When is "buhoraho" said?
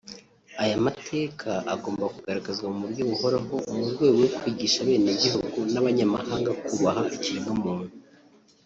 3.09-3.53